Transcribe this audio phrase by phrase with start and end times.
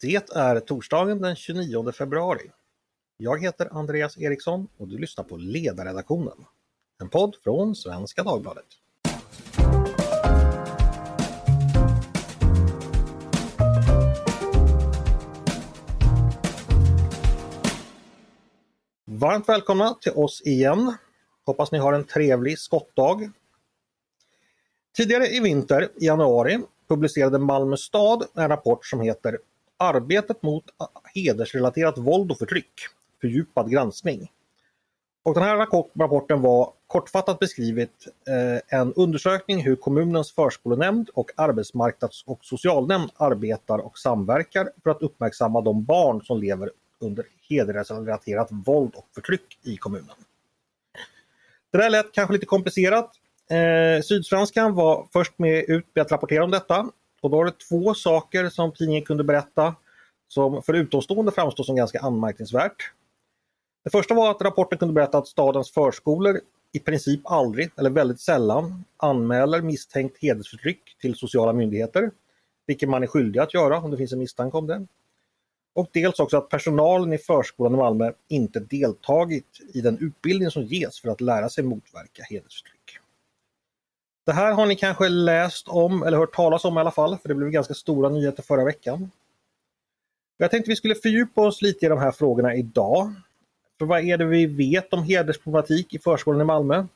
[0.00, 2.50] Det är torsdagen den 29 februari.
[3.16, 6.44] Jag heter Andreas Eriksson och du lyssnar på Ledarredaktionen.
[7.00, 8.64] En podd från Svenska Dagbladet.
[19.04, 20.96] Varmt välkomna till oss igen.
[21.46, 23.30] Hoppas ni har en trevlig skottdag.
[24.96, 26.58] Tidigare i vinter, i januari,
[26.88, 29.38] publicerade Malmö stad en rapport som heter
[29.78, 30.64] Arbetet mot
[31.14, 32.72] hedersrelaterat våld och förtryck.
[33.20, 34.30] Fördjupad granskning.
[35.22, 35.56] Och den här
[35.98, 37.90] rapporten var kortfattat beskrivet
[38.28, 45.02] eh, en undersökning hur kommunens förskolenämnd och arbetsmarknads och socialnämnd arbetar och samverkar för att
[45.02, 46.70] uppmärksamma de barn som lever
[47.00, 50.16] under hedersrelaterat våld och förtryck i kommunen.
[51.72, 53.10] Det där lät kanske lite komplicerat.
[53.50, 57.58] Eh, Sydsvenskan var först med ut med att rapportera om detta och då var det
[57.68, 59.74] två saker som tidningen kunde berätta
[60.28, 62.92] som för utomstående framstår som ganska anmärkningsvärt.
[63.84, 66.40] Det första var att rapporten kunde berätta att stadens förskolor
[66.72, 72.10] i princip aldrig eller väldigt sällan anmäler misstänkt hedersförtryck till sociala myndigheter,
[72.66, 74.86] vilket man är skyldig att göra om det finns en misstanke om det.
[75.74, 80.62] Och dels också att personalen i förskolan i Malmö inte deltagit i den utbildning som
[80.62, 82.75] ges för att lära sig motverka hedersförtryck.
[84.26, 87.28] Det här har ni kanske läst om eller hört talas om i alla fall, för
[87.28, 89.10] det blev ganska stora nyheter förra veckan.
[90.36, 93.14] Jag tänkte vi skulle fördjupa oss lite i de här frågorna idag.
[93.78, 96.86] För vad är det vi vet om hedersproblematik i förskolan i Malmö?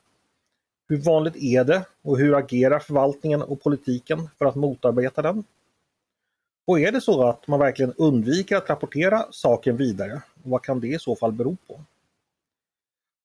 [0.89, 5.45] Hur vanligt är det och hur agerar förvaltningen och politiken för att motarbeta den?
[6.67, 10.23] Och är det så att man verkligen undviker att rapportera saken vidare?
[10.43, 11.81] Och vad kan det i så fall bero på?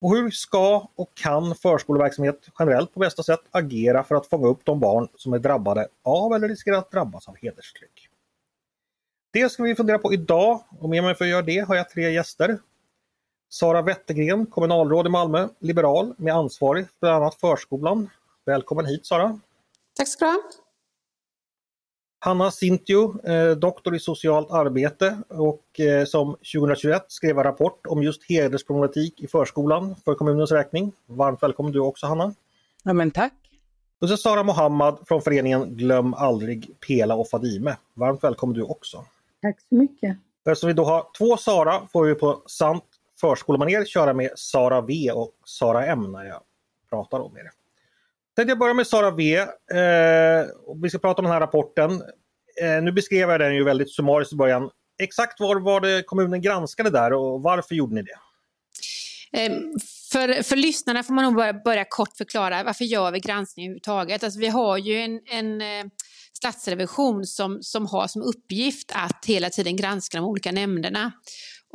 [0.01, 4.65] Och hur ska och kan förskoleverksamhet generellt på bästa sätt agera för att fånga upp
[4.65, 8.09] de barn som är drabbade av eller riskerar att drabbas av hedersförtryck?
[9.33, 11.89] Det ska vi fundera på idag och med mig för att göra det har jag
[11.89, 12.59] tre gäster.
[13.49, 18.09] Sara Wettergren, kommunalråd i Malmö, liberal med ansvarig för bland annat förskolan.
[18.45, 19.39] Välkommen hit Sara!
[19.97, 20.64] Tack ska du ha!
[22.25, 28.03] Hanna Sintio, eh, doktor i socialt arbete och eh, som 2021 skrev en rapport om
[28.03, 30.91] just hedersproblematik i förskolan för kommunens räkning.
[31.05, 32.33] Varmt välkommen du också Hanna!
[32.83, 33.33] Ja men tack!
[34.01, 37.77] Och så Sara Mohammad från föreningen Glöm aldrig Pela och Fadime.
[37.93, 39.05] Varmt välkommen du också!
[39.41, 40.17] Tack så mycket!
[40.45, 42.85] Eftersom vi då har två Sara får vi på sant
[43.21, 46.41] förskolemanér köra med Sara V och Sara M när jag
[46.89, 47.51] pratar om er.
[48.35, 49.37] Tänkte jag börja med Sara V.
[49.37, 50.45] Eh,
[50.81, 51.91] vi ska prata om den här rapporten.
[52.61, 54.69] Eh, nu beskrev jag den ju väldigt summariskt i början.
[54.99, 58.17] Exakt vad var det kommunen granskade där och varför gjorde ni det?
[59.39, 59.51] Eh,
[60.11, 64.23] för, för lyssnarna får man nog börja, börja kort förklara varför gör vi granskning överhuvudtaget.
[64.23, 65.85] Alltså, vi har ju en, en eh,
[66.33, 71.11] statsrevision som, som har som uppgift att hela tiden granska de olika nämnderna.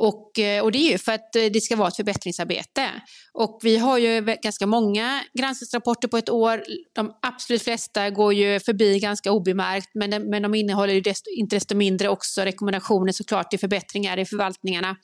[0.01, 2.89] Och, eh, och det är ju för att eh, det ska vara ett förbättringsarbete.
[3.33, 6.63] Och vi har ju ganska många granskningsrapporter på ett år.
[6.93, 11.55] De absolut flesta går ju förbi ganska obemärkt men, men de innehåller ju desto, inte
[11.55, 14.95] desto mindre också rekommendationer såklart till förbättringar i förvaltningarna.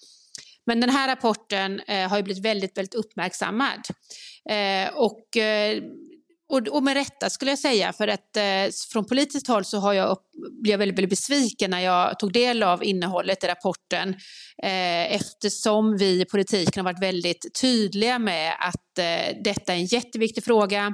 [0.66, 3.80] Men den här rapporten eh, har ju blivit väldigt, väldigt uppmärksammad.
[4.50, 5.84] Eh, och eh,
[6.50, 9.94] och, och med rätta skulle jag säga, för att eh, från politiskt håll så har
[9.94, 10.24] jag upp,
[10.62, 14.10] blev jag väldigt, väldigt besviken när jag tog del av innehållet i rapporten
[14.64, 19.86] eh, eftersom vi i politiken har varit väldigt tydliga med att eh, detta är en
[19.86, 20.94] jätteviktig fråga.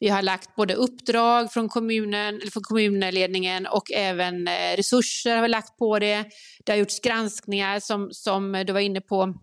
[0.00, 5.42] Vi har lagt både uppdrag från kommunen, eller från kommunledningen och även eh, resurser har
[5.42, 6.24] vi lagt på det.
[6.64, 9.34] Det har gjorts granskningar som, som du var inne på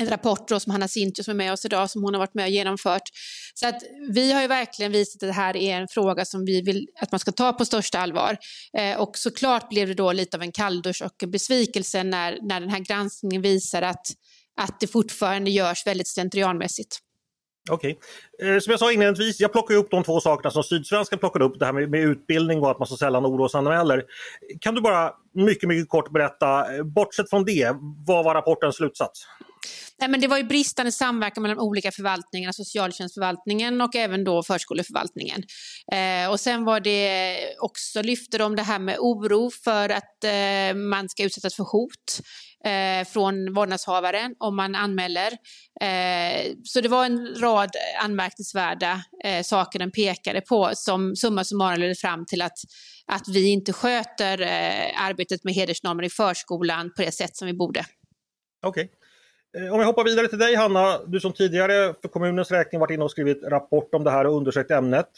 [0.00, 2.34] en rapport då som Hanna Sintio som är med oss idag som hon har varit
[2.34, 3.02] med och genomfört.
[3.54, 6.62] Så att vi har ju verkligen visat att det här är en fråga som vi
[6.62, 8.36] vill att man ska ta på största allvar.
[8.78, 12.60] Eh, och såklart blev det då lite av en kalldusch och en besvikelse när, när
[12.60, 14.06] den här granskningen visar att,
[14.60, 16.98] att det fortfarande görs väldigt slentrianmässigt.
[17.70, 17.98] Okej.
[18.38, 18.54] Okay.
[18.54, 21.58] Eh, som jag sa inledningsvis, jag plockar upp de två sakerna som Sydsvenskan plockade upp,
[21.58, 24.02] det här med, med utbildning och att man så sällan orosanmäler.
[24.60, 27.76] Kan du bara mycket, mycket kort berätta, eh, bortsett från det,
[28.06, 29.26] vad var rapportens slutsats?
[29.98, 35.42] Nej, men det var ju bristande samverkan mellan olika förvaltningar, socialtjänstförvaltningen och även då förskoleförvaltningen.
[35.92, 40.76] Eh, och sen var det också, lyfte de det här med oro för att eh,
[40.76, 42.20] man ska utsättas för hot
[42.64, 45.32] eh, från vårdnadshavaren om man anmäler.
[45.80, 47.70] Eh, så det var en rad
[48.02, 52.58] anmärkningsvärda eh, saker den pekade på som summa summarum ledde fram till att,
[53.06, 57.54] att vi inte sköter eh, arbetet med hedersnormer i förskolan på det sätt som vi
[57.54, 57.84] borde.
[58.66, 58.84] Okej.
[58.84, 58.99] Okay.
[59.58, 62.90] Eh, om jag hoppar vidare till dig Hanna, du som tidigare för kommunens räkning varit
[62.90, 65.08] inne och skrivit rapport om det här och undersökt ämnet.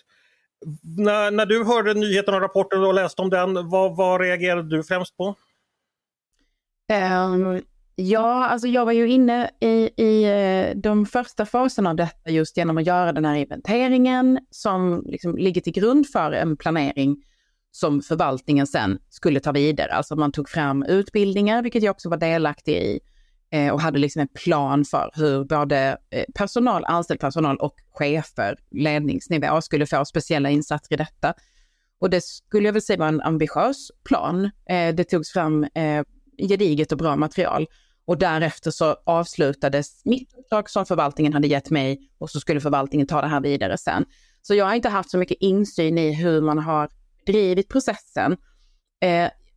[0.96, 4.84] När, när du hörde nyheten och rapporten och läste om den, vad, vad reagerade du
[4.84, 5.34] främst på?
[6.92, 7.62] Um,
[7.94, 12.56] ja, alltså jag var ju inne i, i eh, de första faserna av detta just
[12.56, 17.16] genom att göra den här inventeringen som liksom ligger till grund för en planering
[17.70, 19.92] som förvaltningen sen skulle ta vidare.
[19.92, 23.00] Alltså man tog fram utbildningar, vilket jag också var delaktig i,
[23.52, 28.56] Eh, och hade liksom en plan för hur både eh, personal, anställd personal och chefer,
[28.70, 31.34] ledningsnivå, skulle få speciella insatser i detta.
[31.98, 34.44] Och det skulle jag väl säga var en ambitiös plan.
[34.44, 35.66] Eh, det togs fram
[36.38, 37.66] gediget och bra material.
[38.04, 43.06] Och därefter så avslutades mitt uppdrag som förvaltningen hade gett mig och så skulle förvaltningen
[43.06, 44.04] ta det här vidare sen.
[44.42, 46.88] Så jag har inte haft så mycket insyn i hur man har
[47.26, 48.36] drivit processen.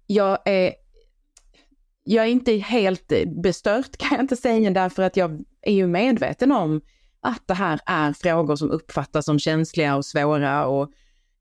[0.08, 0.74] Jag, är,
[2.08, 3.12] jag är inte helt
[3.44, 6.82] bestört kan jag inte säga därför att jag är ju medveten om
[7.22, 10.90] att det här är frågor som uppfattas som känsliga och svåra och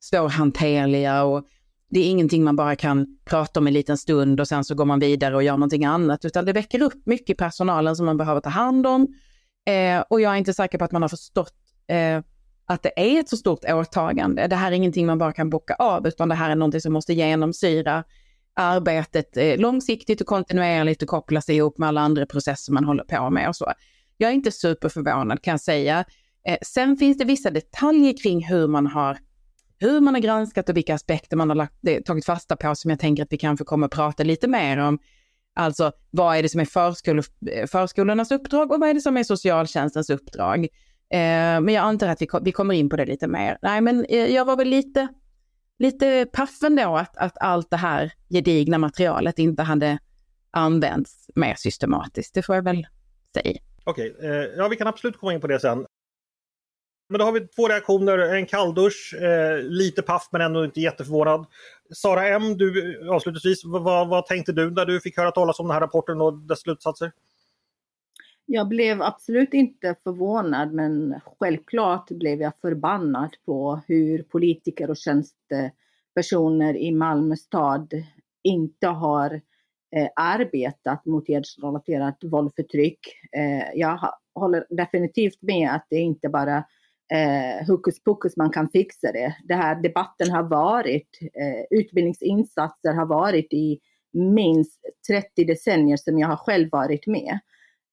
[0.01, 1.45] svårhanterliga och
[1.91, 4.85] det är ingenting man bara kan prata om en liten stund och sen så går
[4.85, 8.17] man vidare och gör någonting annat, utan det väcker upp mycket i personalen som man
[8.17, 9.09] behöver ta hand om.
[9.67, 11.55] Eh, och jag är inte säker på att man har förstått
[11.89, 12.23] eh,
[12.67, 14.47] att det är ett så stort åtagande.
[14.47, 16.93] Det här är ingenting man bara kan bocka av, utan det här är någonting som
[16.93, 18.05] måste genomsyra
[18.55, 23.31] arbetet eh, långsiktigt och kontinuerligt och kopplas ihop med alla andra processer man håller på
[23.31, 23.73] med och så.
[24.17, 26.05] Jag är inte superförvånad kan jag säga.
[26.49, 29.19] Eh, sen finns det vissa detaljer kring hur man har
[29.79, 33.01] hur man har granskat och vilka aspekter man har lagt, tagit fasta på som jag
[33.01, 34.99] tänker att vi kanske kommer att prata lite mer om.
[35.55, 37.19] Alltså vad är det som är förskol,
[37.51, 40.65] eh, förskolornas uppdrag och vad är det som är socialtjänstens uppdrag?
[41.11, 43.59] Eh, men jag antar att vi, vi kommer in på det lite mer.
[43.63, 45.09] Nej, men eh, jag var väl lite,
[45.79, 49.99] lite paff ändå att, att allt det här gedigna materialet inte hade
[50.51, 52.35] använts mer systematiskt.
[52.35, 52.87] Det får jag väl
[53.35, 53.61] säga.
[53.85, 54.55] Okej, okay.
[54.57, 55.87] ja vi kan absolut komma in på det sen.
[57.09, 61.47] Men då har vi två reaktioner, en kalldusch, eh, lite paff men ändå inte jätteförvånad.
[61.95, 65.75] Sara M, du avslutningsvis, vad, vad tänkte du när du fick höra talas om den
[65.75, 67.13] här rapporten och dess slutsatser?
[68.47, 76.77] Jag blev absolut inte förvånad men självklart blev jag förbannad på hur politiker och tjänstepersoner
[76.77, 77.93] i Malmö stad
[78.43, 79.41] inte har
[79.97, 82.99] eh, arbetat mot hedersrelaterat våld och förtryck.
[83.37, 84.01] Eh, jag
[84.35, 86.57] håller definitivt med att det inte bara
[87.13, 89.37] eh, hokus pokus man kan fixa det.
[89.45, 93.81] Den här debatten har varit, eh, utbildningsinsatser har varit i
[94.13, 97.39] minst 30 decennier som jag har själv varit med.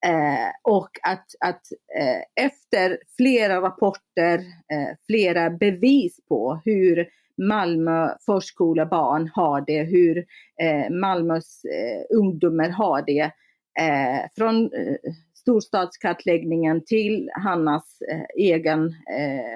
[0.05, 1.61] Eh, och att, att
[1.99, 4.37] eh, efter flera rapporter,
[4.73, 7.07] eh, flera bevis på hur
[7.37, 10.17] Malmö förskolebarn har det, hur
[10.61, 13.31] eh, Malmös eh, ungdomar har det,
[13.79, 14.95] eh, från eh,
[15.33, 19.53] storstadskartläggningen till Hannas eh, egen eh,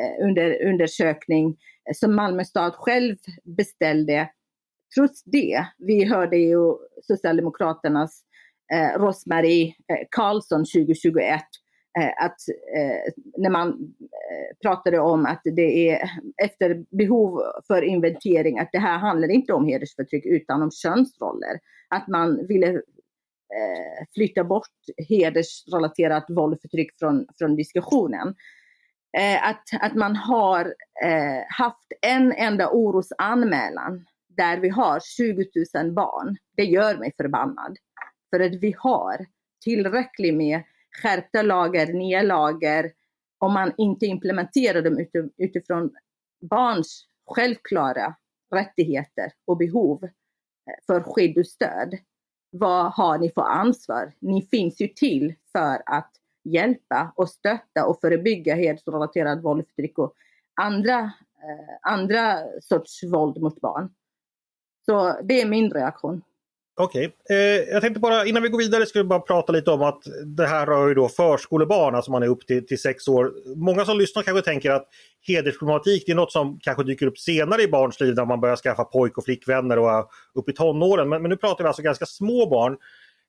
[0.00, 1.56] eh, under, undersökning
[1.94, 4.30] som Malmö stad själv beställde.
[4.94, 8.22] Trots det, vi hörde ju Socialdemokraternas
[8.72, 11.42] eh, Rosmarie eh, Karlsson 2021
[11.98, 12.36] eh, att
[12.76, 16.10] eh, när man eh, pratade om att det är
[16.44, 21.58] efter behov för inventering, att det här handlar inte om hedersförtryck utan om könsroller.
[21.88, 24.68] Att man ville eh, flytta bort
[25.08, 28.34] hedersrelaterat våld och förtryck från, från diskussionen.
[29.18, 30.74] Eh, att, att man har
[31.48, 34.04] haft en enda orosanmälan
[34.36, 37.76] där vi har 20 000 barn, det gör mig förbannad.
[38.34, 39.26] För att vi har
[39.64, 40.62] tillräckligt med
[41.02, 42.92] skärpta lagar, nya lagar,
[43.38, 45.06] om man inte implementerar dem
[45.36, 45.90] utifrån
[46.50, 48.14] barns självklara
[48.54, 50.10] rättigheter och behov eh,
[50.86, 51.98] för skydd och stöd.
[52.50, 54.12] Vad har ni för ansvar?
[54.18, 56.10] Ni finns ju till för att
[56.44, 60.14] hjälpa och stötta och förebygga hedersrelaterat våld och förtryck och
[60.60, 63.94] andra, eh, andra sorts våld mot barn.
[64.86, 66.22] Så det är min reaktion.
[66.76, 67.36] Okej, okay.
[67.36, 70.02] eh, jag tänkte bara innan vi går vidare ska vi bara prata lite om att
[70.24, 73.32] det här rör ju då förskolebarn, alltså man är upp till, till sex år.
[73.56, 74.88] Många som lyssnar kanske tänker att
[75.26, 78.56] hedersproblematik det är något som kanske dyker upp senare i barns liv när man börjar
[78.56, 80.04] skaffa pojk och flickvänner och är
[80.34, 81.08] upp i tonåren.
[81.08, 82.76] Men, men nu pratar vi alltså ganska små barn.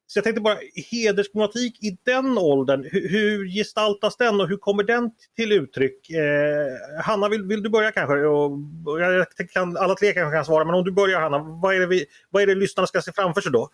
[0.08, 0.58] Så jag tänkte bara,
[0.92, 6.10] hedersproblematik i den åldern, hur, hur gestaltas den och hur kommer den till uttryck?
[6.10, 8.16] Eh, Hanna, vill, vill, du börja kanske?
[8.16, 8.52] Och,
[8.86, 11.80] och jag kan, alla tre kanske kan svara, men om du börjar Hanna, vad är,
[11.80, 13.70] det vi, vad är det lyssnarna ska se framför sig då?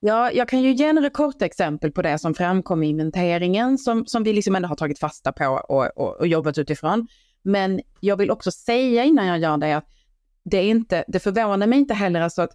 [0.00, 4.06] Ja, jag kan ju ge några korta exempel på det som framkom i inventeringen som,
[4.06, 7.06] som vi liksom ändå har tagit fasta på och, och, och jobbat utifrån.
[7.42, 9.88] Men jag vill också säga innan jag gör det att
[10.44, 12.52] det, är inte, det förvånar mig inte heller alltså att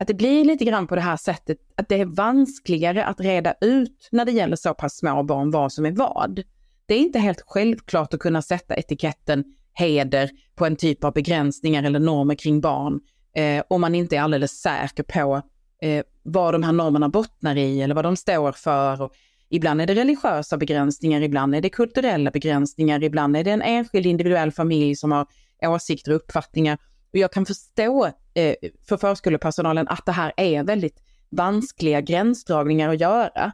[0.00, 3.54] att det blir lite grann på det här sättet att det är vanskligare att reda
[3.60, 6.42] ut när det gäller så pass små barn vad som är vad.
[6.86, 11.82] Det är inte helt självklart att kunna sätta etiketten heder på en typ av begränsningar
[11.82, 13.00] eller normer kring barn
[13.36, 15.42] eh, om man inte är alldeles säker på
[15.82, 19.02] eh, vad de här normerna bottnar i eller vad de står för.
[19.02, 19.12] Och
[19.48, 24.06] ibland är det religiösa begränsningar, ibland är det kulturella begränsningar, ibland är det en enskild
[24.06, 25.26] individuell familj som har
[25.62, 26.78] åsikter och uppfattningar.
[27.12, 28.54] Och jag kan förstå eh,
[28.88, 33.52] för förskolepersonalen att det här är väldigt vanskliga gränsdragningar att göra.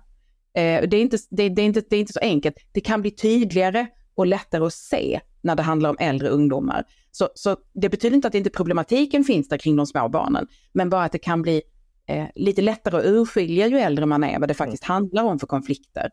[0.54, 2.56] Eh, det, är inte, det, det, är inte, det är inte så enkelt.
[2.72, 6.84] Det kan bli tydligare och lättare att se när det handlar om äldre ungdomar.
[7.10, 10.90] Så, så det betyder inte att inte problematiken finns där kring de små barnen, men
[10.90, 11.62] bara att det kan bli
[12.08, 14.94] eh, lite lättare att urskilja ju äldre man är vad det faktiskt mm.
[14.94, 16.10] handlar om för konflikter.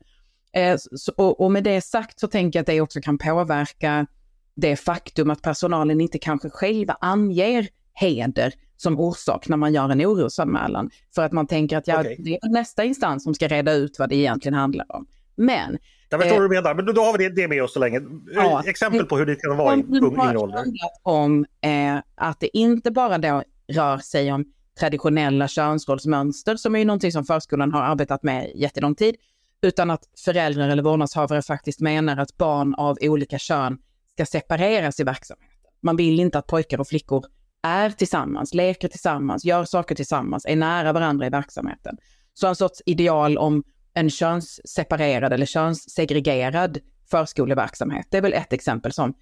[0.53, 4.07] Eh, så, och, och, med det sagt så tänker jag att det också kan påverka
[4.55, 10.01] det faktum att personalen inte kanske själva anger heder som orsak när man gör en
[10.01, 10.89] orosanmälan.
[11.15, 12.15] För att man tänker att ja, okay.
[12.19, 15.05] det är nästa instans som ska reda ut vad det egentligen handlar om.
[15.35, 15.77] Men
[16.09, 18.01] jag förstår vad du menar, men då har vi det med oss så länge.
[18.33, 20.63] Ja, Exempel på hur det kan vara i ung ålder.
[21.03, 24.45] om eh, att det inte bara då rör sig om
[24.79, 29.15] traditionella könsrollsmönster, som är ju någonting som förskolan har arbetat med jättelång tid,
[29.61, 33.77] utan att föräldrar eller vårdnadshavare faktiskt menar att barn av olika kön
[34.13, 35.49] ska separeras i verksamheten.
[35.81, 37.25] Man vill inte att pojkar och flickor
[37.63, 41.97] är tillsammans, leker tillsammans, gör saker tillsammans, är nära varandra i verksamheten.
[42.33, 46.79] Så en sorts ideal om en könsseparerad eller könssegregerad
[47.11, 48.07] förskoleverksamhet.
[48.11, 49.13] Det är väl ett exempel som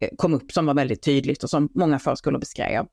[0.00, 2.86] eh, kom upp som var väldigt tydligt och som många förskolor beskrev.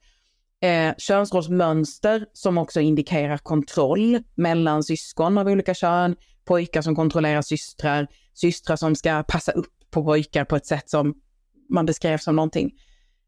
[0.61, 8.07] Eh, könsrollsmönster som också indikerar kontroll mellan syskon av olika kön, pojkar som kontrollerar systrar,
[8.33, 11.13] systrar som ska passa upp på pojkar på ett sätt som
[11.69, 12.71] man beskrev som någonting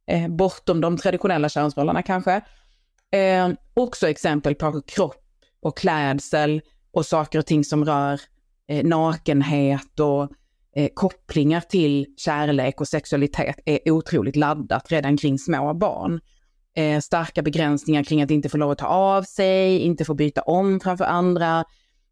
[0.10, 2.42] eh, bortom de traditionella könsrollerna kanske.
[3.12, 5.24] Eh, också exempel på kropp
[5.62, 6.62] och klädsel
[6.92, 8.22] och saker och ting som rör
[8.68, 10.24] eh, nakenhet och
[10.76, 16.20] eh, kopplingar till kärlek och sexualitet är otroligt laddat redan kring små barn.
[16.76, 20.42] Eh, starka begränsningar kring att inte få lov att ta av sig, inte få byta
[20.42, 21.66] om framför andra,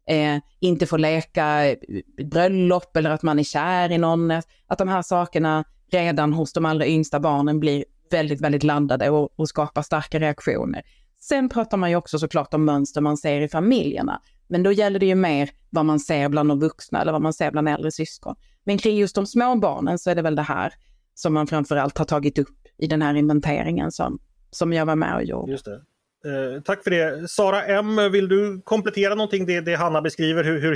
[0.08, 1.76] eh, inte få leka eh,
[2.24, 4.30] bröllop eller att man är kär i någon.
[4.66, 9.30] Att de här sakerna redan hos de allra yngsta barnen blir väldigt, väldigt laddade och,
[9.36, 10.82] och skapar starka reaktioner.
[11.20, 14.20] Sen pratar man ju också såklart om mönster man ser i familjerna.
[14.48, 17.32] Men då gäller det ju mer vad man ser bland de vuxna eller vad man
[17.32, 18.36] ser bland äldre syskon.
[18.64, 20.72] Men kring just de små barnen så är det väl det här
[21.14, 24.18] som man framförallt har tagit upp i den här inventeringen som,
[24.50, 25.52] som jag var med och gjorde.
[25.52, 25.80] Just det.
[26.24, 27.30] Eh, tack för det.
[27.30, 30.74] Sara M, vill du komplettera någonting det, det Hanna beskriver hur, hur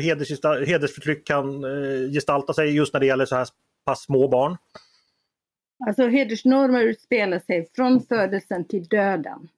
[0.67, 3.49] hedersförtryck kan eh, gestalta sig just när det gäller så här
[3.87, 4.57] pass små barn?
[5.87, 9.49] Alltså hedersnormer utspelar sig från födelsen till döden.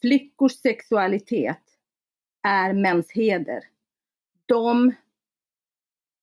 [0.00, 1.62] Flickors sexualitet
[2.42, 3.64] är mäns heder.
[4.46, 4.94] De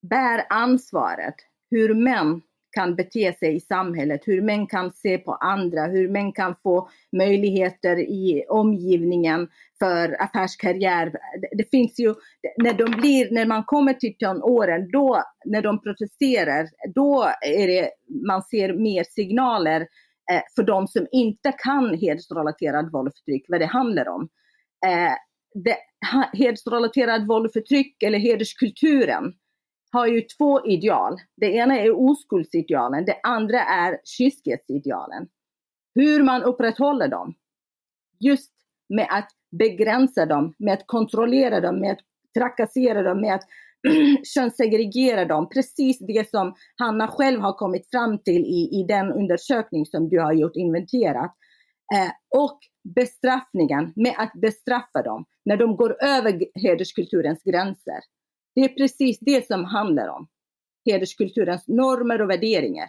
[0.02, 1.36] bär ansvaret
[1.70, 2.42] hur män
[2.78, 6.90] kan bete sig i samhället, hur män kan se på andra, hur män kan få
[7.18, 9.48] möjligheter i omgivningen
[9.80, 11.12] för affärskarriär.
[11.58, 12.14] Det finns ju,
[12.58, 17.90] när de blir, när man kommer till tonåren, då, när de protesterar, då är det,
[18.28, 19.82] man ser mer signaler
[20.32, 24.30] eh, för de som inte kan hedersrelaterat våld och förtryck, vad det handlar om.
[24.86, 25.14] Eh,
[25.64, 25.78] det,
[26.34, 29.34] hedersrelaterat våld och förtryck eller hederskulturen
[29.92, 31.18] har ju två ideal.
[31.36, 35.28] Det ena är oskuldsidealen, det andra är kyskhetsidealen.
[35.96, 37.34] Hur man upprätthåller dem.
[38.20, 38.52] Just
[38.90, 42.00] med att begränsa dem, med att kontrollera dem, med att
[42.38, 43.44] trakassera dem, med att
[44.24, 45.50] könssegregera dem.
[45.50, 50.20] Precis det som Hanna själv har kommit fram till i, i den undersökning som du
[50.20, 51.36] har gjort, inventerat.
[51.96, 52.60] Eh, och
[52.96, 58.00] bestraffningen med att bestraffa dem när de går över hederskulturens gränser.
[58.58, 60.28] Det är precis det som handlar om
[60.86, 62.88] hederskulturens normer och värderingar.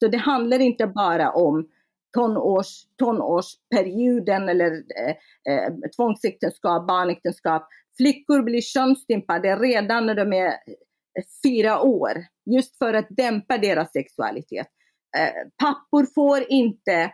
[0.00, 1.68] Så det handlar inte bara om
[2.16, 7.68] tonårs, tonårsperioden eller eh, eh, tvångsäktenskap, barnäktenskap.
[7.96, 10.54] Flickor blir könsstympade redan när de är eh,
[11.44, 14.66] fyra år, just för att dämpa deras sexualitet.
[15.18, 17.12] Eh, pappor får inte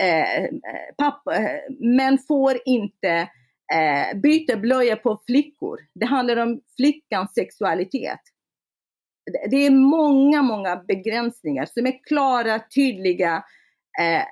[0.00, 0.50] eh, eh
[0.98, 3.28] papp, eh, män får inte
[3.72, 5.78] eh, byta blöja på flickor.
[5.94, 8.20] Det handlar om flickans sexualitet.
[9.50, 13.44] Det är många, många begränsningar som är klara, tydliga
[14.00, 14.22] eh,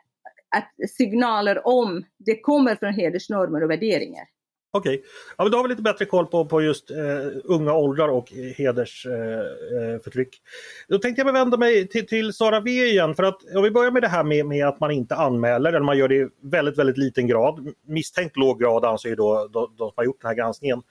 [0.56, 4.24] att signaler om det kommer från hedersnormer och värderingar.
[4.72, 5.08] Okej, okay.
[5.38, 6.96] ja, då har vi lite bättre koll på, på just eh,
[7.44, 10.34] unga åldrar och hedersförtryck.
[10.34, 13.42] Eh, eh, eh då tänkte jag vända mig till, till Sara V igen för att
[13.56, 16.08] om vi börjar med det här med, med, att man inte anmäler eller man gör
[16.08, 17.74] det i väldigt, väldigt liten grad.
[17.86, 20.82] Misstänkt låg grad anser då de, de som har gjort den här granskningen.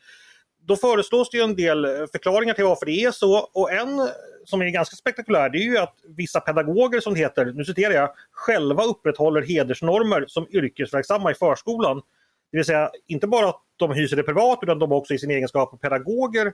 [0.66, 4.10] Då föreslås det ju en del eh, förklaringar till varför det är så och en
[4.46, 7.94] som är ganska spektakulär det är ju att vissa pedagoger som det heter, nu citerar
[7.94, 12.02] jag, själva upprätthåller hedersnormer som yrkesverksamma i förskolan
[12.52, 15.32] det vill säga inte bara att de hyser det privat utan de också i sin
[15.32, 16.54] egenskap av pedagoger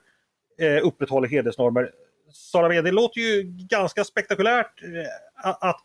[0.59, 1.91] eh, upprätthåller hedersnormer.
[2.31, 5.81] Sara det låter ju ganska spektakulärt eh, att,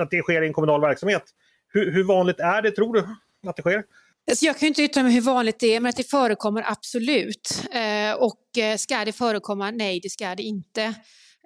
[0.00, 1.22] att det sker i en kommunal verksamhet.
[1.68, 3.00] Hur, hur vanligt är det, tror du,
[3.48, 3.84] att det sker?
[4.30, 7.64] Alltså, jag kan inte yttra mig hur vanligt det är, men att det förekommer absolut.
[7.72, 9.70] Eh, och eh, ska det förekomma?
[9.70, 10.94] Nej, det ska det inte.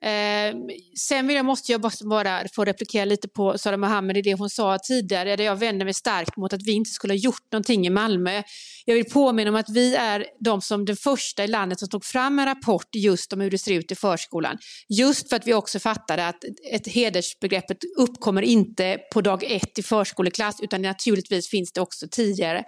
[0.03, 0.55] Eh,
[0.99, 4.51] sen vill jag, måste jag bara få replikera lite på Sara Mohammed i det hon
[4.51, 7.87] sa tidigare, där jag vänder mig starkt mot att vi inte skulle ha gjort någonting
[7.87, 8.43] i Malmö.
[8.85, 12.05] Jag vill påminna om att vi är de som den första i landet som tog
[12.05, 14.59] fram en rapport just om hur det ser ut i förskolan.
[14.89, 19.83] Just för att vi också fattade att ett hedersbegreppet uppkommer inte på dag ett i
[19.83, 22.65] förskoleklass, utan naturligtvis finns det också tidigare.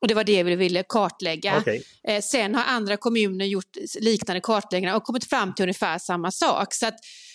[0.00, 1.58] Och det var det vi ville kartlägga.
[1.58, 1.82] Okay.
[2.08, 6.74] Eh, sen har andra kommuner gjort liknande kartläggningar och kommit fram till ungefär samma sak.
[6.74, 6.94] Så att,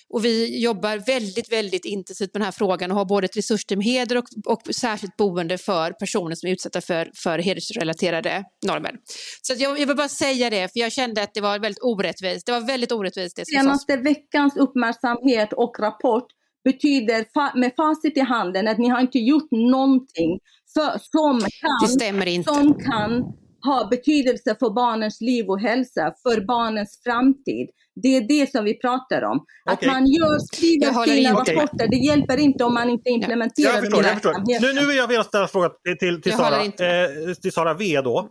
[0.10, 3.82] och vi jobbar väldigt, väldigt intensivt med den här frågan och har både ett resursteam
[3.82, 8.96] heder och, och särskilt boende för personer som är utsatta för, för hedersrelaterade normer.
[9.42, 12.46] Så jag, jag vill bara säga det, för jag kände att det var väldigt orättvist.
[12.46, 13.36] Det var väldigt orättvist.
[13.36, 16.28] Det Senaste veckans uppmärksamhet och rapport
[16.64, 17.26] betyder
[17.60, 20.40] med facit i handen att ni har inte gjort någonting
[20.76, 23.34] för, som, kan, som kan
[23.66, 27.70] ha betydelse för barnens liv och hälsa, för barnens framtid.
[28.04, 29.46] Det är det som vi pratar om.
[29.66, 29.90] Att okay.
[29.90, 33.76] man gör, skriver fina rapporter, det hjälper inte om man inte implementerar ja.
[33.76, 34.62] jag förstår, jag förstår.
[34.62, 38.02] Nu, nu vill jag ställa en fråga till, till, Sara, eh, till Sara V.
[38.02, 38.30] Då.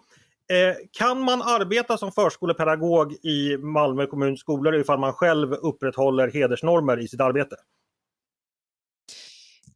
[0.52, 7.00] Eh, kan man arbeta som förskolepedagog i Malmö kommuns skolor ifall man själv upprätthåller hedersnormer
[7.00, 7.56] i sitt arbete?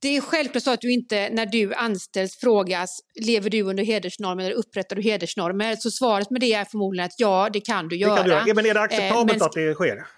[0.01, 4.45] Det är självklart så att du inte när du anställs frågas lever du under hedersnormer
[4.45, 5.77] eller upprättar du hedersnormer?
[5.77, 8.11] Så svaret med det är förmodligen att ja, det kan du göra.
[8.11, 8.55] Det kan du göra.
[8.55, 9.47] Men är det acceptabelt eh, men...
[9.47, 10.18] att det sker?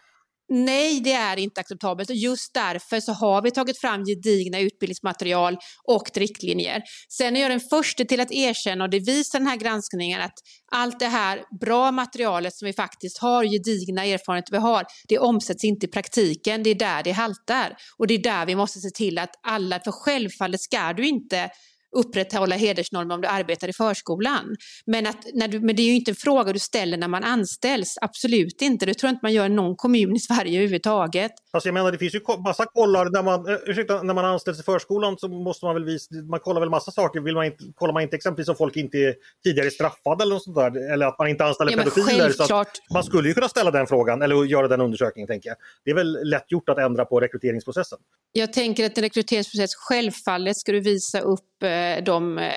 [0.53, 5.57] Nej, det är inte acceptabelt och just därför så har vi tagit fram gedigna utbildningsmaterial
[5.85, 6.83] och riktlinjer.
[7.09, 10.35] Sen är jag den första till att erkänna, och det visar den här granskningen, att
[10.73, 15.65] allt det här bra materialet som vi faktiskt har, gedigna erfarenheter vi har, det omsätts
[15.65, 16.63] inte i praktiken.
[16.63, 19.81] Det är där det haltar och det är där vi måste se till att alla,
[19.81, 21.51] för självfallet ska du inte
[21.97, 24.57] upprätthålla hedersnormer om du arbetar i förskolan.
[24.87, 27.25] Men, att, när du, men det är ju inte en fråga du ställer när man
[27.25, 28.87] anställs, absolut inte.
[28.87, 31.33] Det tror jag inte man gör i någon kommun i Sverige överhuvudtaget.
[31.53, 34.63] Fast jag menar det finns ju massa kollar, när man, ursäkta, när man anställs i
[34.63, 37.93] förskolan så måste man väl visa, man kollar väl massa saker, Vill man inte, kollar
[37.93, 41.19] man inte exempelvis om folk inte är tidigare straffade eller något sånt där, eller att
[41.19, 42.31] man inte anställer ja, pedofiler.
[42.31, 45.57] Så man skulle ju kunna ställa den frågan eller göra den undersökningen tänker jag.
[45.85, 47.99] Det är väl lätt gjort att ändra på rekryteringsprocessen.
[48.33, 52.51] Jag tänker att en rekryteringsprocess, självfallet ska du visa upp eh, Eh, de eh,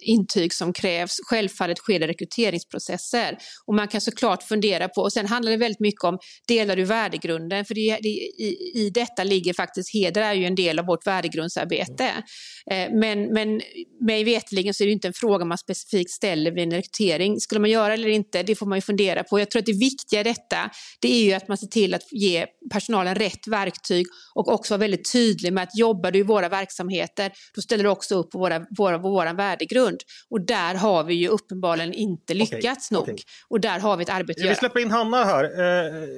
[0.00, 1.16] intyg som krävs.
[1.26, 3.38] Självfallet sker det rekryteringsprocesser.
[3.66, 6.84] Och man kan såklart fundera på, och sen handlar det väldigt mycket om, delar du
[6.84, 7.64] värdegrunden?
[7.64, 11.06] För det, det, i, i detta ligger faktiskt, heder är ju en del av vårt
[11.06, 12.04] värdegrundsarbete.
[12.70, 13.60] Eh, men, men
[14.00, 17.40] mig vetligen så är det inte en fråga man specifikt ställer vid en rekrytering.
[17.40, 19.40] Skulle man göra eller inte, det får man ju fundera på.
[19.40, 22.12] Jag tror att det viktiga i detta, det är ju att man ser till att
[22.12, 26.48] ge personalen rätt verktyg och också vara väldigt tydlig med att jobbar du i våra
[26.48, 30.00] verksamheter, då ställer du också upp på våra, våra, vår värdegrund.
[30.30, 33.02] Och där har vi ju uppenbarligen inte lyckats okay, nog.
[33.02, 33.18] Okay.
[33.48, 34.54] Och där har vi ett arbete att göra.
[34.54, 35.44] Vi släpper in Hanna här.
[35.44, 36.08] Eh,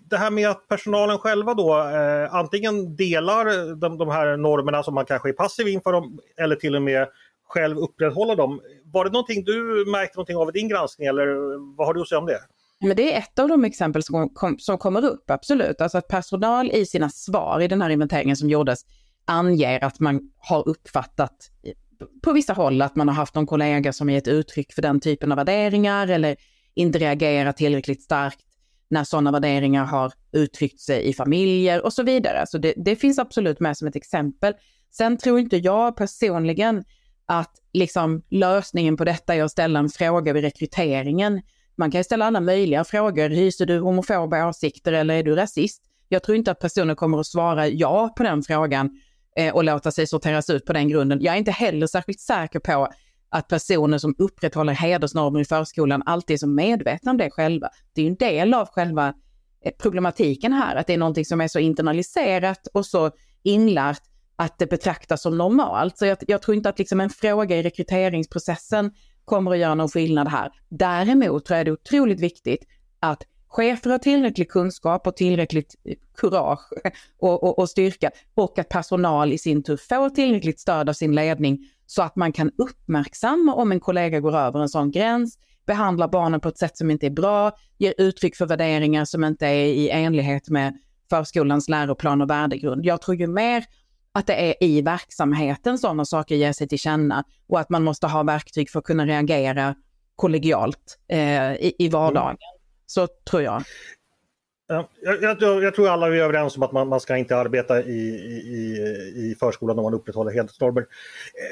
[0.00, 4.94] det här med att personalen själva då eh, antingen delar de, de här normerna som
[4.94, 7.08] man kanske är passiv inför dem eller till och med
[7.48, 8.60] själv upprätthåller dem.
[8.84, 11.26] Var det någonting du märkte någonting av i din granskning eller
[11.76, 12.40] vad har du att säga om det?
[12.80, 15.80] Men det är ett av de exempel som, kom, som kommer upp, absolut.
[15.80, 18.80] Alltså att personal i sina svar i den här inventeringen som gjordes
[19.24, 21.50] anger att man har uppfattat
[22.22, 25.32] på vissa håll att man har haft någon kollega som gett uttryck för den typen
[25.32, 26.36] av värderingar eller
[26.74, 28.40] inte reagerat tillräckligt starkt
[28.90, 32.46] när sådana värderingar har uttryckt sig i familjer och så vidare.
[32.46, 34.54] Så det, det finns absolut med som ett exempel.
[34.90, 36.84] Sen tror inte jag personligen
[37.26, 41.42] att liksom lösningen på detta är att ställa en fråga vid rekryteringen.
[41.76, 43.28] Man kan ju ställa alla möjliga frågor.
[43.28, 45.82] Hyser du homofoba åsikter eller är du rasist?
[46.08, 48.90] Jag tror inte att personen kommer att svara ja på den frågan
[49.36, 51.22] eh, och låta sig sorteras ut på den grunden.
[51.22, 52.88] Jag är inte heller särskilt säker på
[53.28, 57.68] att personer som upprätthåller hedersnormer i förskolan alltid är så medvetna om det själva.
[57.92, 59.14] Det är ju en del av själva
[59.64, 63.10] eh, problematiken här, att det är någonting som är så internaliserat och så
[63.42, 64.02] inlärt
[64.36, 65.98] att det betraktas som normalt.
[65.98, 68.92] Så jag, jag tror inte att liksom en fråga i rekryteringsprocessen
[69.24, 70.50] kommer att göra någon skillnad här.
[70.68, 72.64] Däremot tror jag det är otroligt viktigt
[73.00, 76.70] att chefer har tillräcklig kunskap och tillräckligt eh, kurage
[77.18, 81.14] och, och, och, styrka och att personal i sin tur får tillräckligt stöd av sin
[81.14, 86.08] ledning så att man kan uppmärksamma om en kollega går över en sån gräns, behandlar
[86.08, 89.64] barnen på ett sätt som inte är bra, ger uttryck för värderingar som inte är
[89.64, 90.78] i enlighet med
[91.10, 92.84] förskolans läroplan och värdegrund.
[92.84, 93.64] Jag tror ju mer
[94.12, 98.06] att det är i verksamheten sådana saker ger sig till känna och att man måste
[98.06, 99.74] ha verktyg för att kunna reagera
[100.16, 102.30] kollegialt eh, i, i vardagen.
[102.30, 102.61] Mm.
[102.92, 103.62] Så tror jag.
[104.66, 104.88] Jag,
[105.22, 108.78] jag, jag, tror alla är överens om att man, man ska inte arbeta i, i,
[109.16, 110.86] i förskolan om man upprätthåller heltidsnormer.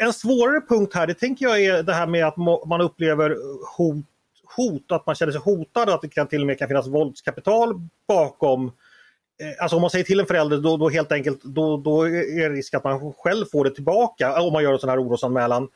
[0.00, 3.36] En svårare punkt här det tänker jag är det här med att man upplever
[3.76, 4.04] hot,
[4.56, 7.74] hot att man känner sig hotad, att det kan till och med kan finnas våldskapital
[8.08, 12.02] bakom eh, Alltså om man säger till en förälder då, då helt enkelt då, då
[12.08, 15.02] är det risk att man själv får det tillbaka om man gör en sån här
[15.02, 15.68] orosanmälan.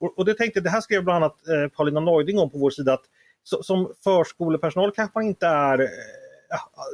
[0.00, 2.70] Och, och det tänkte, det här skrev bland annat eh, Paulina Neuding om på vår
[2.70, 3.04] sida att
[3.44, 5.88] så, som förskolepersonal kanske man inte är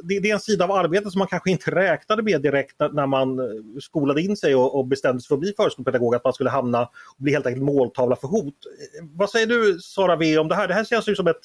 [0.03, 3.07] det, det, är en sida av arbetet som man kanske inte räknade med direkt när
[3.07, 3.45] man eh,
[3.79, 6.81] skolade in sig och, och bestämde sig för att bli förskolepedagog, att man skulle hamna
[6.81, 8.55] och bli helt enkelt måltavla för hot.
[9.01, 10.67] Vad säger du Sara V om det här?
[10.67, 11.41] Det här känns ju som ett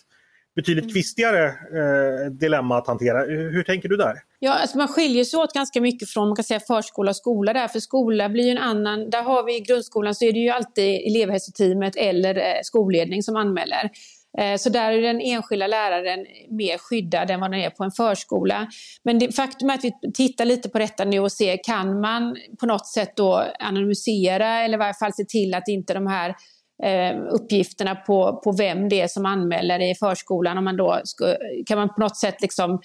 [0.55, 0.93] betydligt mm.
[0.93, 3.25] kvistigare eh, dilemma att hantera.
[3.25, 4.15] Hur tänker du där?
[4.39, 7.53] Ja, alltså man skiljer sig åt ganska mycket från man kan säga förskola och skola
[7.53, 10.39] där, för skola blir ju en annan, där har vi i grundskolan så är det
[10.39, 13.91] ju alltid elevhälsoteamet eller eh, skolledning som anmäler.
[14.39, 17.91] Eh, så där är den enskilda läraren mer skyddad än vad den är på en
[17.91, 18.67] förskola.
[19.05, 22.37] Men det, faktum är att vi tittar lite på detta nu och ser, kan man
[22.61, 26.35] på något sätt då anonymisera eller i varje fall se till att inte de här
[26.83, 31.37] eh, uppgifterna på, på vem det är som anmäler i förskolan, om man då ska,
[31.67, 32.81] kan man på något sätt liksom,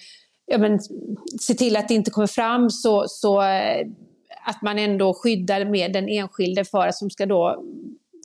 [0.46, 0.78] ja, men,
[1.40, 3.86] se till att det inte kommer fram så, så eh,
[4.46, 7.64] att man ändå skyddar med den enskilde för att som ska då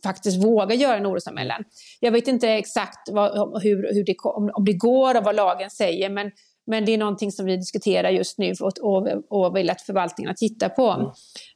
[0.04, 1.64] faktiskt våga göra en orosanmälan.
[2.00, 5.70] Jag vet inte exakt vad, hur, hur det, om, om det går och vad lagen
[5.70, 6.32] säger men,
[6.68, 10.36] men det är någonting som vi diskuterar just nu och, och, och vill att förvaltningarna
[10.36, 11.14] tittar på.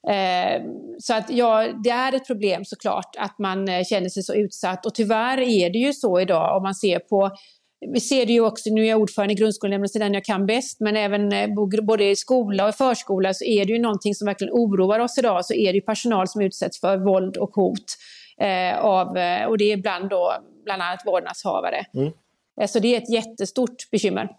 [0.07, 0.61] Mm.
[0.63, 4.33] Eh, så att ja, det är ett problem såklart att man eh, känner sig så
[4.33, 7.31] utsatt och tyvärr är det ju så idag om man ser på
[7.79, 10.45] vi ser det ju också, nu är jag ordförande i grundskolenämnden så den jag kan
[10.45, 11.47] bäst, men även eh,
[11.83, 15.45] både i skola och förskola så är det ju någonting som verkligen oroar oss idag,
[15.45, 17.97] så är det ju personal som utsätts för våld och hot
[18.41, 21.85] eh, av, eh, och det är ibland då bland annat vårdnadshavare.
[21.93, 22.11] Mm.
[22.61, 24.29] Eh, så det är ett jättestort bekymmer.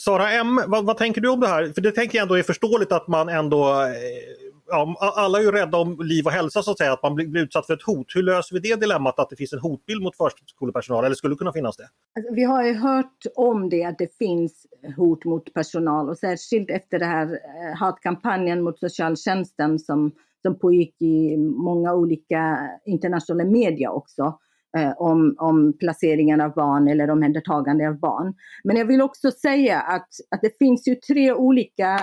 [0.00, 1.72] Sara M, vad, vad, tänker du om det här?
[1.74, 5.50] För det tänker jag ändå är förståeligt att man ändå eh, Ja, alla är ju
[5.50, 7.82] rädda om liv och hälsa så att säga, att man blir, blir utsatt för ett
[7.82, 8.06] hot.
[8.14, 11.52] Hur löser vi det dilemmat att det finns en hotbild mot förskolepersonal eller skulle kunna
[11.52, 11.88] finnas det?
[12.16, 16.70] Alltså, vi har ju hört om det, att det finns hot mot personal och särskilt
[16.70, 17.40] efter den här
[17.76, 20.12] hatkampanjen mot socialtjänsten som
[20.46, 24.38] som pågick i många olika internationella media också
[24.76, 28.34] eh, om, om placeringen av barn eller omhändertagande av barn.
[28.64, 31.94] Men jag vill också säga att, att det finns ju tre olika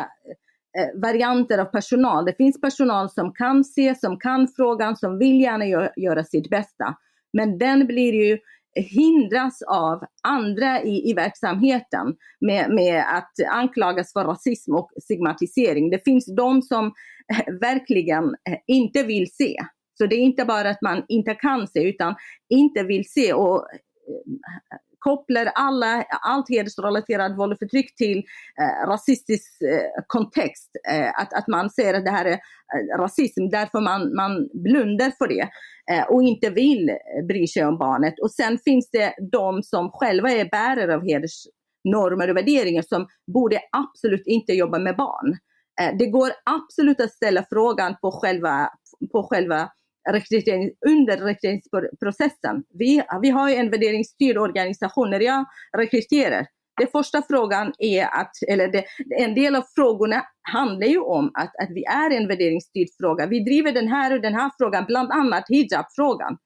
[0.77, 2.25] eh, varianter av personal.
[2.25, 6.49] Det finns personal som kan se, som kan frågan, som vill gärna gö göra sitt
[6.49, 6.95] bästa.
[7.33, 8.37] Men den blir ju
[8.75, 15.89] hindras av andra i, i verksamheten med, med att anklagas för rasism och stigmatisering.
[15.89, 16.85] Det finns de som
[17.33, 19.55] eh, verkligen eh, inte vill se.
[19.97, 22.15] Så det är inte bara att man inte kan se utan
[22.49, 29.61] inte vill se och eh, kopplar alla, allt hedersrelaterat våld och förtryck till eh, rasistisk
[29.61, 30.69] eh, kontext.
[30.89, 35.11] Eh, att, att man ser att det här är eh, rasism, därför man, man blundar
[35.17, 35.49] för det
[35.91, 38.19] eh, och inte vill eh, bry sig om barnet.
[38.19, 43.59] Och sen finns det de som själva är bärare av hedersnormer och värderingar som borde
[43.71, 45.37] absolut inte jobba med barn.
[45.81, 48.69] Eh, det går absolut att ställa frågan på själva,
[49.11, 49.69] på själva
[50.11, 52.63] rekrytering, under rekryteringsprocessen.
[52.79, 55.45] Vi, vi har en värderingsstyrd organisation när jag
[55.77, 56.47] rekryterar.
[56.77, 58.85] Den första frågan är att, eller det,
[59.19, 63.25] en del av frågorna handlar ju om att, att vi är en värderingsstyrd fråga.
[63.25, 66.37] Vi driver den här och den här frågan, bland annat hijabfrågan.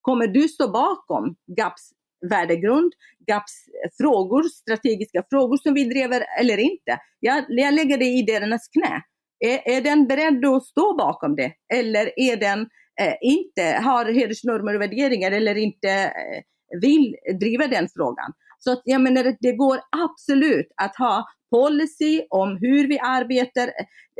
[0.00, 1.90] Kommer du stå bakom GAPs
[2.30, 2.92] värdegrund,
[3.26, 3.64] GAPs
[4.00, 6.98] frågor, strategiska frågor som vi driver eller inte?
[7.20, 9.02] Jag, jag lägger det i deras knä.
[9.38, 11.52] Är, är den beredd att stå bakom det?
[11.74, 12.68] Eller är den
[13.00, 16.42] Eh, inte har hedersnormer och värderingar eller inte eh,
[16.80, 18.32] vill driva den frågan.
[18.58, 23.70] Så att jag menar, det går absolut att ha policy om hur vi arbetar.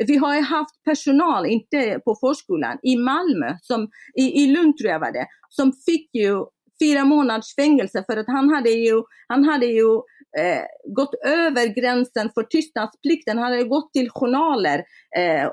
[0.07, 4.91] Vi har ju haft personal, inte på förskolan, i Malmö, som, i, i Lund tror
[4.91, 6.45] jag var det, som fick ju
[6.83, 10.01] fyra månaders fängelse för att han hade ju, han hade ju
[10.39, 13.39] eh, gått över gränsen för tystnadsplikten.
[13.39, 14.85] Han hade gått till journaler,
[15.17, 15.51] eh,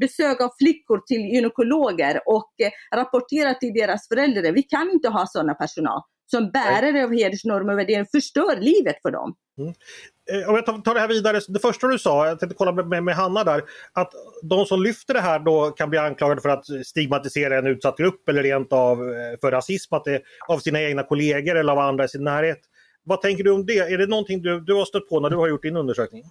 [0.00, 4.52] besök av flickor till gynekologer och eh, rapporterat till deras föräldrar.
[4.52, 9.10] Vi kan inte ha sådana personal som bärare av hedersnormer och värderingar förstör livet för
[9.10, 9.34] dem.
[9.58, 9.74] Mm.
[10.30, 13.04] Eh, om jag tar det här vidare, det första du sa, jag tänkte kolla med,
[13.04, 16.64] med Hanna där, att de som lyfter det här då kan bli anklagade för att
[16.86, 21.02] stigmatisera en utsatt grupp eller rent av eh, för rasism att det, av sina egna
[21.02, 22.60] kollegor eller av andra i sin närhet.
[23.04, 23.78] Vad tänker du om det?
[23.78, 26.24] Är det någonting du, du har stött på när du har gjort din undersökning?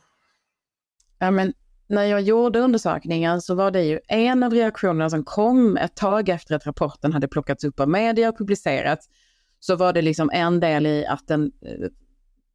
[1.20, 1.54] Ja, men
[1.88, 6.30] när jag gjorde undersökningen så var det ju en av reaktionerna som kom ett tag
[6.30, 9.10] efter att rapporten hade plockats upp av media och publicerats.
[9.60, 11.88] Så var det liksom en del i att den, eh,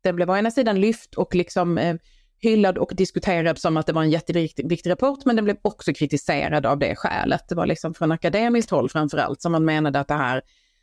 [0.03, 1.97] den blev å ena sidan lyft och liksom eh,
[2.41, 6.67] hyllad och diskuterad som att det var en jätteviktig rapport, men den blev också kritiserad
[6.67, 7.49] av det skälet.
[7.49, 10.43] Det var liksom från akademiskt håll framför allt som man menade att det här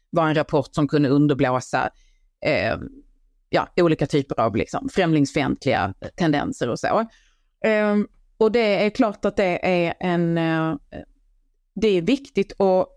[0.09, 1.89] var en rapport som kunde underblåsa
[2.45, 2.77] eh,
[3.55, 6.99] ja, olika typer av liksom, främlingsfientliga eh, tendenser och så.
[7.65, 7.95] Eh,
[8.37, 10.75] och det är klart att det är en, eh,
[11.75, 12.87] det är viktigt att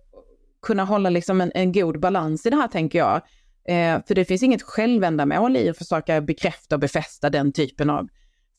[0.62, 3.16] kunna hålla liksom en, en god balans i det här tänker jag.
[3.68, 8.08] Eh, för det finns inget självändamål i att försöka bekräfta och befästa den typen av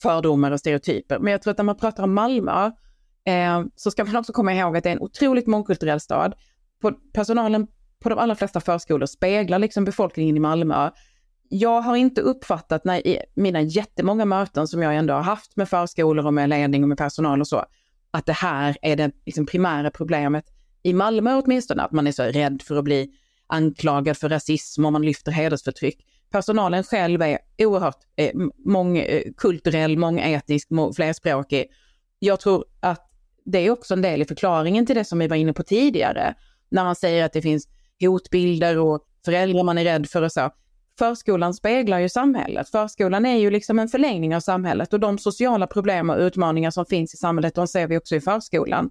[0.02, 1.20] fördomar och stereotyper.
[1.20, 2.72] Men jag tror att när man pratar om Malmö
[3.26, 6.34] eh, så ska man också komma ihåg att det är en otroligt mångkulturell stad.
[6.82, 7.68] På, personalen
[8.00, 10.90] på de allra flesta förskolor speglar liksom befolkningen i Malmö.
[11.50, 15.70] Jag har inte uppfattat när, i mina jättemånga möten som jag ändå har haft med
[15.70, 17.66] förskolor och med ledning och med personal och så,
[18.12, 20.46] att det här är det liksom primära problemet
[20.84, 23.10] i Malmö åtminstone, att man är så rädd för att bli
[23.48, 26.06] anklagad för rasism och man lyfter hedersförtryck.
[26.32, 28.32] Personalen själv är oerhört eh,
[28.66, 31.66] mångkulturell, eh, mångetisk, flerspråkig.
[32.20, 33.10] Jag tror att
[33.46, 36.34] det är också en del i förklaringen till det som vi var inne på tidigare,
[36.70, 37.68] när man säger att det finns
[38.02, 40.52] hotbilder och föräldrar man är rädd för och så.
[41.00, 42.70] Förskolan speglar ju samhället.
[42.70, 46.86] Förskolan är ju liksom en förlängning av samhället och de sociala problem och utmaningar som
[46.86, 48.90] finns i samhället, de ser vi också i förskolan.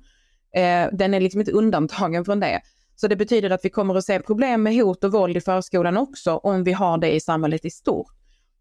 [0.54, 2.60] Eh, den är liksom inte undantagen från det.
[2.96, 5.96] Så det betyder att vi kommer att se problem med hot och våld i förskolan
[5.96, 8.12] också om vi har det i samhället i stort.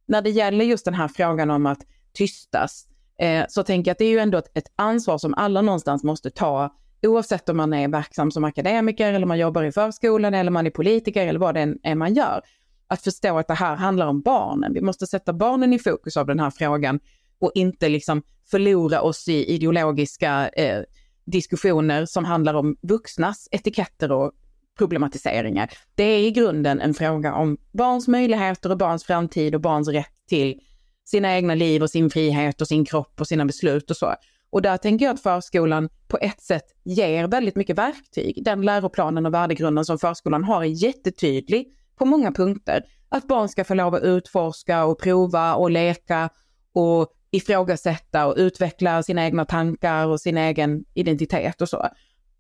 [0.08, 1.80] När det gäller just den här frågan om att
[2.14, 2.88] tystas
[3.20, 6.04] eh, så tänker jag att det är ju ändå ett, ett ansvar som alla någonstans
[6.04, 10.52] måste ta oavsett om man är verksam som akademiker eller man jobbar i förskolan eller
[10.52, 12.42] man är politiker eller vad det än är man gör.
[12.88, 14.74] Att förstå att det här handlar om barnen.
[14.74, 17.00] Vi måste sätta barnen i fokus av den här frågan
[17.40, 18.22] och inte liksom
[18.52, 20.84] förlora oss i ideologiska eh,
[21.26, 24.32] diskussioner som handlar om vuxnas etiketter och
[24.78, 25.70] problematiseringar.
[25.96, 30.28] Det är i grunden en fråga om barns möjligheter och barns framtid och barns rätt
[30.30, 30.60] till
[31.06, 34.16] sina egna liv och sin frihet och sin kropp och sina beslut och så.
[34.50, 38.44] Och där tänker jag att förskolan på ett sätt ger väldigt mycket verktyg.
[38.46, 42.84] Den läroplanen och värdegrunden som förskolan har är jättetydlig på många punkter.
[43.10, 46.30] Att barn ska få lov att utforska och prova och leka
[46.74, 51.88] och ifrågasätta och utveckla sina egna tankar och sin egen identitet och så.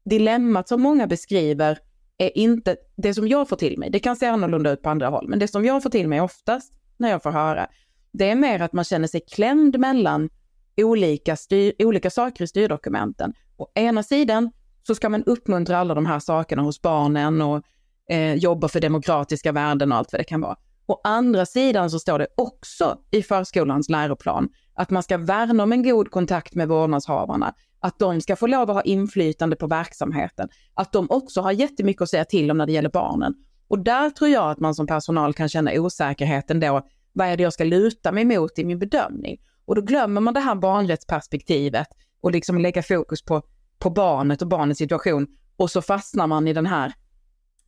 [0.06, 1.80] Dilemmat som många beskriver
[2.18, 3.90] är inte det som jag får till mig.
[3.90, 6.22] Det kan se annorlunda ut på andra håll, men det som jag får till mig
[6.22, 7.68] oftast när jag får höra,
[8.12, 10.30] det är mer att man känner sig klämd mellan
[10.78, 13.34] olika, styr, olika saker i styrdokumenten.
[13.58, 14.52] Å ena sidan
[14.84, 17.64] så ska man uppmuntra alla de här sakerna hos barnen och
[18.10, 20.56] eh, jobbar för demokratiska värden och allt vad det kan vara.
[20.86, 25.72] Å andra sidan så står det också i förskolans läroplan att man ska värna om
[25.72, 30.50] en god kontakt med vårdnadshavarna, att de ska få lov att ha inflytande på verksamheten,
[30.74, 33.34] att de också har jättemycket att säga till om när det gäller barnen.
[33.68, 36.82] Och där tror jag att man som personal kan känna osäkerheten då,
[37.14, 39.38] vad är det jag ska luta mig mot i min bedömning?
[39.66, 41.88] Och då glömmer man det här barnrättsperspektivet
[42.22, 43.42] och liksom lägga fokus på,
[43.80, 46.94] på barnet och barnets situation och så fastnar man i den här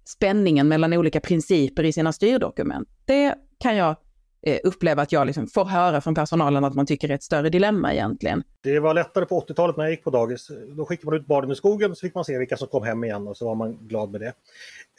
[0.09, 2.89] spänningen mellan olika principer i sina styrdokument.
[3.05, 3.95] Det kan jag
[4.41, 7.49] eh, uppleva att jag liksom får höra från personalen att man tycker är ett större
[7.49, 8.43] dilemma egentligen.
[8.63, 10.51] Det var lättare på 80-talet när jag gick på dagis.
[10.77, 13.03] Då skickade man ut barnen i skogen så fick man se vilka som kom hem
[13.03, 14.33] igen och så var man glad med det.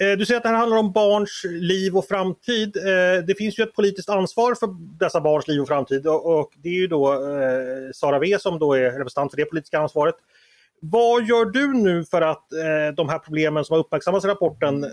[0.05, 2.77] Eh, du säger att det här handlar om barns liv och framtid.
[2.77, 4.69] Eh, det finns ju ett politiskt ansvar för
[4.99, 7.19] dessa barns liv och framtid och det är ju då
[7.95, 10.15] Sara W som då är representant för det politiska ansvaret.
[10.83, 14.85] Vad gör du nu för att eh, de här problemen som har uppmärksammats i rapporten
[14.85, 14.91] eh,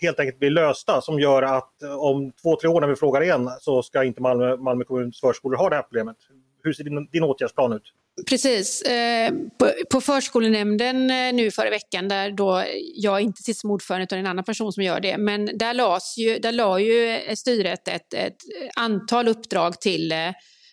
[0.00, 3.22] helt enkelt blir lösta som gör att eh, om två, tre år när vi frågar
[3.22, 6.16] igen så ska inte Malmö, Malmö kommuns förskolor ha det här problemet?
[6.62, 7.92] Hur ser din, din åtgärdsplan ut?
[8.28, 8.82] Precis.
[8.82, 14.04] Eh, på, på förskolenämnden eh, nu förra veckan, där då jag inte sitter som ordförande
[14.04, 17.34] utan en annan person som gör det, men där, las ju, där la ju eh,
[17.34, 18.36] styret ett, ett
[18.76, 20.12] antal uppdrag till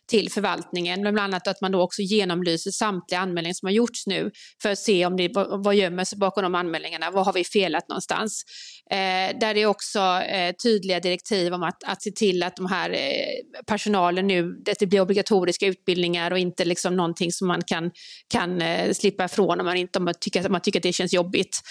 [0.07, 1.01] till förvaltningen.
[1.01, 4.79] Bland annat att man då också genomlyser samtliga anmälningar som har gjorts nu för att
[4.79, 8.43] se om det, vad, vad gömmer sig bakom de anmälningarna, vad har vi felat någonstans.
[8.91, 12.89] Eh, där är också eh, tydliga direktiv om att, att se till att de här
[12.89, 17.91] eh, personalen nu, att det blir obligatoriska utbildningar och inte liksom någonting som man kan,
[18.27, 20.93] kan eh, slippa ifrån om man, inte, om man, tycker, om man tycker att det
[20.93, 21.61] känns jobbigt.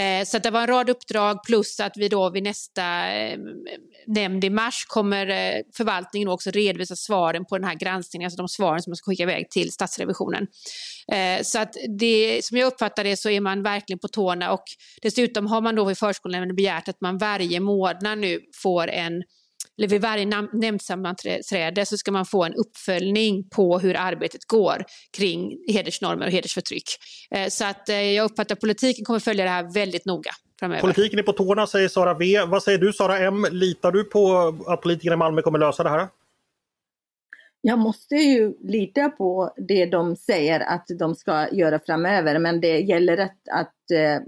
[0.00, 3.38] Eh, så det var en rad uppdrag plus att vi då vid nästa eh,
[4.06, 8.48] nämnd i mars kommer eh, förvaltningen också redovisa svaren på den här granskningen, alltså de
[8.48, 10.46] svaren som man ska skicka iväg till Statsrevisionen.
[11.12, 14.64] Eh, så att det, som jag uppfattar det så är man verkligen på tårna och
[15.02, 19.22] dessutom har man då vid förskolenämnden begärt att man varje månad nu får en
[19.78, 24.84] eller vid varje nämndsammanträde så ska man få en uppföljning på hur arbetet går
[25.16, 26.88] kring hedersnormer och hedersförtryck.
[27.30, 30.30] Eh, så att eh, jag uppfattar att politiken kommer följa det här väldigt noga.
[30.58, 30.80] Framöver.
[30.80, 32.44] Politiken är på tårna säger Sara V.
[32.46, 33.46] Vad säger du Sara M?
[33.50, 36.08] Litar du på att politikerna i Malmö kommer lösa det här?
[37.60, 42.78] Jag måste ju lita på det de säger att de ska göra framöver, men det
[42.78, 44.20] gäller att, att uh,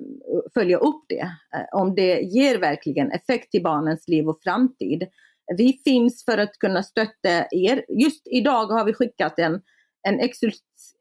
[0.54, 1.30] följa upp det.
[1.72, 5.06] Om det ger verkligen effekt i barnens liv och framtid.
[5.56, 7.84] Vi finns för att kunna stötta er.
[7.88, 9.60] Just idag har vi skickat en,
[10.08, 10.20] en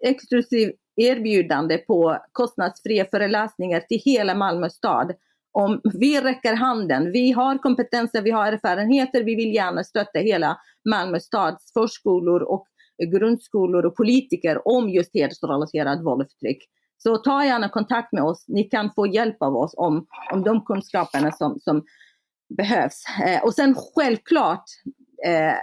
[0.02, 5.14] exklusiv erbjudande på kostnadsfria föreläsningar till hela Malmö stad
[5.60, 10.58] om vi räcker handen, vi har kompetenser, vi har erfarenheter, vi vill gärna stötta hela
[10.90, 12.68] Malmö stads förskolor och
[13.12, 16.64] grundskolor och politiker om just hedersrelaterat våld och förtryck.
[16.98, 20.66] Så ta gärna kontakt med oss, ni kan få hjälp av oss om, om de
[20.66, 21.84] kunskaperna som, som
[22.50, 23.04] behövs.
[23.26, 24.64] Eh, och sen självklart
[25.26, 25.54] eh,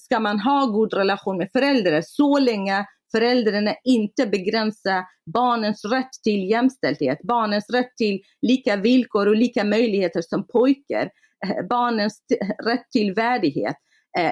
[0.00, 6.50] ska man ha god relation med föräldrar så länge föräldrarna inte begränsar barnens rätt till
[6.50, 11.10] jämställdhet, barnens rätt till lika villkor och lika möjligheter som pojkar,
[11.46, 12.22] eh, barnens
[12.64, 13.76] rätt till värdighet.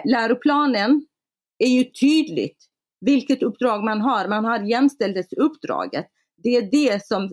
[0.05, 1.07] Läroplanen
[1.59, 2.57] är ju tydligt
[3.01, 4.29] vilket uppdrag man har.
[4.29, 6.07] Man har jämställdhetsuppdraget.
[6.37, 7.31] Det är det som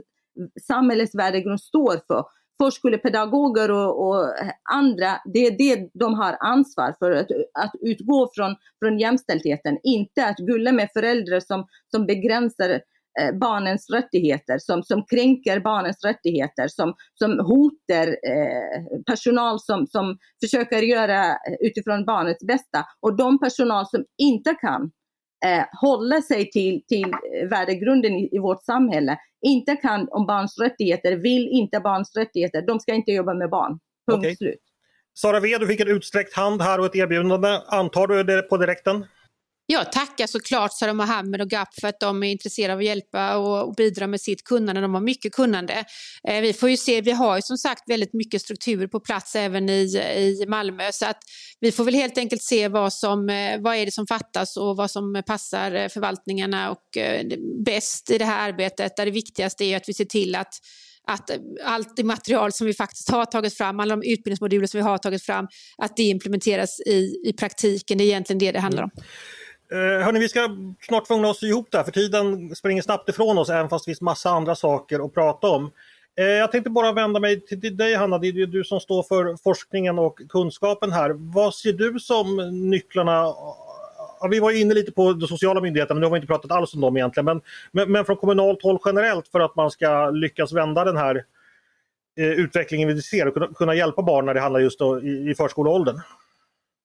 [0.61, 2.23] samhällets värdegrund står för
[2.63, 4.33] förskolepedagoger och, och,
[4.71, 7.27] andra, det är det de har ansvar för, att,
[7.59, 12.69] att utgå från, från jämställdheten, inte att gulla med föräldrar som, som begränsar
[13.19, 20.17] eh, barnens rättigheter, som, som kränker barnens rättigheter, som, som hotar eh, personal som, som
[20.43, 22.85] försöker göra utifrån barnets bästa.
[22.99, 24.91] Och de personal som inte kan
[25.45, 27.13] eh, hålla sig till, till
[27.50, 32.80] värdegrunden i, i, vårt samhälle, inte kan om barns rättigheter, vill inte barns rättigheter, de
[32.80, 33.80] ska inte jobba med barn.
[34.12, 34.36] Punkt okay.
[34.36, 34.60] slut.
[35.13, 37.60] Sara V, du fick en utsträckt hand här och ett erbjudande.
[37.67, 39.06] Antar du det på direkten?
[39.69, 43.38] Jag tackar såklart Sara Mohammed och GAP för att de är intresserade av att hjälpa
[43.38, 44.82] och, bidra med sitt kunnande.
[44.82, 45.86] De har mycket kunnande.
[46.27, 49.36] Eh, vi får ju se, vi har ju som sagt väldigt mycket struktur på plats
[49.36, 49.84] även i,
[50.17, 51.17] i Malmö så att
[51.60, 54.77] vi får väl helt enkelt se vad, som, eh, vad är det som fattas och
[54.77, 56.97] vad som passar eh, förvaltningarna och
[57.65, 58.95] bäst i det här arbetet.
[58.97, 60.53] Där det viktigaste är att vi ser till att
[61.10, 61.32] att
[61.63, 64.97] allt det material som vi faktiskt har tagit fram, alla de utbildningsmoduler som vi har
[64.97, 67.97] tagit fram, att det implementeras i, i praktiken.
[67.97, 68.91] Det är egentligen det det handlar om.
[68.95, 69.08] Mm.
[69.71, 70.49] Eh, hörni, vi ska
[70.82, 74.01] snart tvungna oss ihop där för tiden springer snabbt ifrån oss även fast det finns
[74.01, 75.71] massa andra saker att prata om.
[76.17, 79.38] Eh, jag tänkte bara vända mig till dig Hanna, det är du som står för
[79.43, 81.12] forskningen och kunskapen här.
[81.34, 82.36] Vad ser du som
[82.69, 83.34] nycklarna
[84.19, 86.51] Ja, vi var inne lite på de sociala myndigheterna, men nu har vi inte pratat
[86.51, 87.25] alls om dem egentligen.
[87.25, 91.23] Men, men, men från kommunalt håll generellt för att man ska lyckas vända den här
[92.17, 95.30] eh, utvecklingen vi ser och kunna, kunna hjälpa barn när det handlar just då, i,
[95.30, 95.99] i förskoleåldern.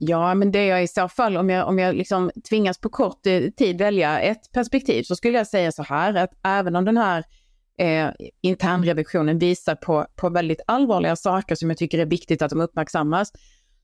[0.05, 3.27] Ja, men det jag i så fall, om jag, om jag liksom tvingas på kort
[3.27, 6.97] eh, tid välja ett perspektiv så skulle jag säga så här att även om den
[6.97, 7.25] här
[7.79, 8.11] eh,
[8.41, 13.33] internrevisionen visar på, på väldigt allvarliga saker som jag tycker är viktigt att de uppmärksammas,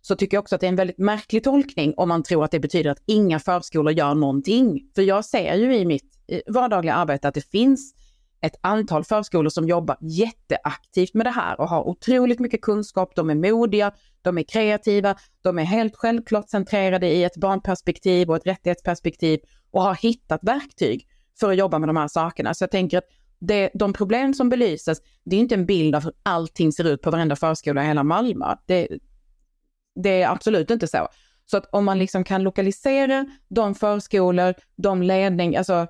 [0.01, 2.51] så tycker jag också att det är en väldigt märklig tolkning om man tror att
[2.51, 4.81] det betyder att inga förskolor gör någonting.
[4.95, 7.95] För jag ser ju i mitt eh, vardagliga arbete att det finns
[8.41, 13.15] ett antal förskolor som jobbar jätteaktivt med det här och har otroligt mycket kunskap.
[13.15, 18.37] De är modiga, de är kreativa, de är helt självklart centrerade i ett barnperspektiv och
[18.37, 21.07] ett rättighetsperspektiv och har hittat verktyg
[21.41, 22.55] för att jobba med de här sakerna.
[22.55, 23.05] Så jag tänker att
[23.39, 27.03] det, de problem som belyses, det är inte en bild av hur allting ser ut
[27.03, 28.55] på varenda förskola i hela Malmö.
[28.67, 28.89] Det,
[30.03, 31.09] det är absolut inte så.
[31.47, 35.87] Så att om man liksom kan lokalisera de förskolor, de ledning, alltså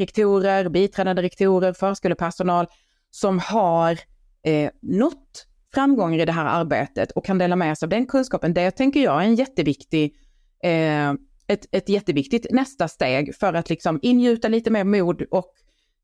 [0.00, 2.66] rektorer, biträdande rektorer, förskolepersonal
[3.10, 3.98] som har
[4.42, 8.54] eh, nått framgångar i det här arbetet och kan dela med sig av den kunskapen.
[8.54, 10.14] Det tänker jag är en jätteviktig,
[10.62, 11.10] eh,
[11.46, 15.52] ett, ett jätteviktigt nästa steg för att liksom ingjuta lite mer mod och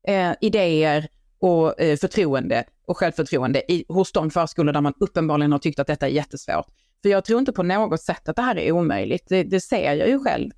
[0.07, 1.07] eh, idéer
[1.39, 5.87] och eh, förtroende och självförtroende i, hos de förskolor där man uppenbarligen har tyckt att
[5.87, 6.65] detta är jättesvårt.
[7.01, 9.25] För jag tror inte på något sätt att det här är omöjligt.
[9.29, 10.51] Det, det ser jag ju själv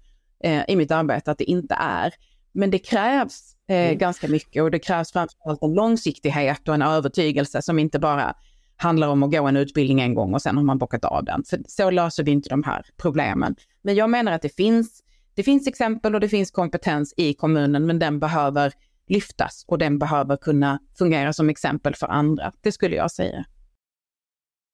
[0.43, 2.13] eh, i mitt arbete att det inte är.
[2.51, 3.97] Men det krävs eh, mm.
[3.97, 8.35] ganska mycket och det krävs framförallt en långsiktighet och en övertygelse som inte bara
[8.75, 11.43] handlar om att gå en utbildning en gång och sen har man bockat av den.
[11.43, 13.55] För så löser vi inte de här problemen.
[13.81, 15.03] Men jag menar att det finns,
[15.33, 18.73] det finns exempel och det finns kompetens i kommunen, men den behöver
[19.07, 22.51] lyftas och den behöver kunna fungera som exempel för andra.
[22.61, 23.45] Det skulle jag säga.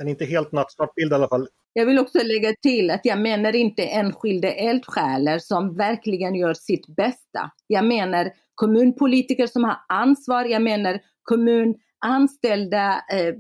[0.02, 1.48] En inte helt nattsvart bild i alla fall.
[1.74, 6.88] Jag vill också lägga till att jag menar inte enskilda eldsjälar som verkligen gör sitt
[6.88, 7.52] bästa.
[7.68, 13.34] Jag menar kommunpolitiker som har ansvar, jag menar kommunanställda eh,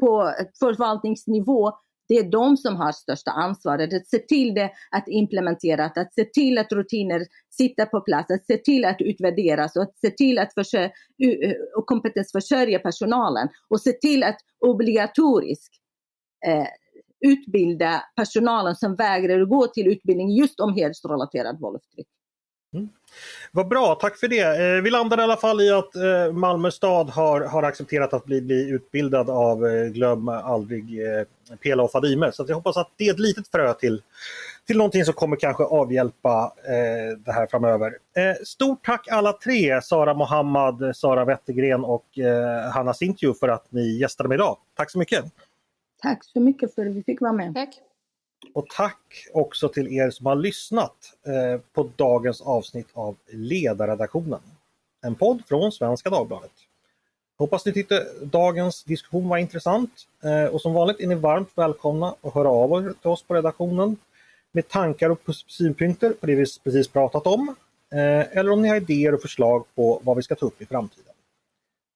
[0.00, 1.72] på förvaltningsnivå
[2.08, 6.24] Det är de som har största ansvaret att se till det, att implementera, att se
[6.24, 10.38] till att rutiner sitter på plats, att se till att utvärderas och att se till
[10.38, 10.90] att försö-
[11.86, 15.79] kompetensförsörja personalen och se till att obligatoriskt
[16.46, 16.66] eh,
[17.20, 22.06] utbilda personalen som vägrar gå till utbildning just om hedersrelaterat våld och förtryck.
[22.74, 22.88] Mm.
[23.52, 24.76] Vad bra, tack för det.
[24.76, 28.24] Eh, vi landar i alla fall i att eh, Malmö stad har, har accepterat att
[28.24, 32.32] bli, bli utbildad av eh, Glöm aldrig eh, Pela och Fadime.
[32.32, 34.02] Så jag hoppas att det är ett litet frö till,
[34.66, 37.86] till någonting som kommer kanske avhjälpa eh, det här framöver.
[38.16, 43.72] Eh, stort tack alla tre, Sara Mohammad, Sara Wettergren och eh, Hanna Sintju för att
[43.72, 44.56] ni gästade mig idag.
[44.76, 45.24] Tack så mycket!
[46.02, 47.54] Tack så mycket för att vi fick vara med.
[47.54, 47.80] Tack.
[48.54, 50.96] Och tack också till er som har lyssnat
[51.26, 54.40] eh, på dagens avsnitt av Ledarredaktionen.
[55.02, 56.52] En podd från Svenska Dagbladet.
[57.38, 59.90] Hoppas ni tyckte dagens diskussion var intressant
[60.24, 63.34] eh, och som vanligt är ni varmt välkomna att höra av er till oss på
[63.34, 63.96] redaktionen
[64.52, 67.54] med tankar och synpunkter på det vi precis pratat om.
[67.92, 70.66] Eh, eller om ni har idéer och förslag på vad vi ska ta upp i
[70.66, 71.14] framtiden.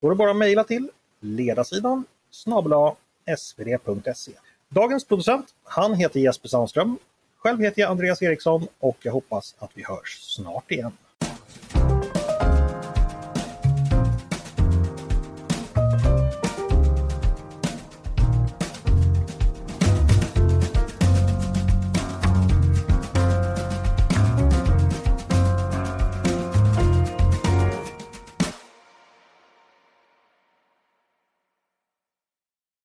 [0.01, 0.91] Då är det bara att mejla till
[1.21, 2.73] ledarsidan snabel
[3.39, 4.33] svd.se.
[4.69, 6.99] Dagens producent, han heter Jesper Sandström.
[7.37, 10.93] Själv heter jag Andreas Eriksson och jag hoppas att vi hörs snart igen.